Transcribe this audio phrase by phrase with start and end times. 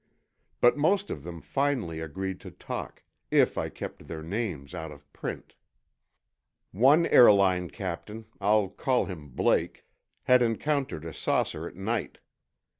[0.61, 5.05] But most of them finally agreed to talk, if I kept their names out of
[5.13, 5.53] print.
[6.71, 12.17] One airline captain—I'll call him Blake—had encountered a saucer at night.